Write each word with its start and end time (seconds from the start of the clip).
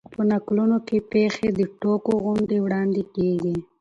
په 0.13 0.21
نکلونو 0.31 0.75
کښي 0.87 0.99
پېښي 1.11 1.47
د 1.59 1.61
ټوګو 1.79 2.13
غوندي 2.23 2.57
وړاندي 2.61 3.03
کېږي. 3.15 3.55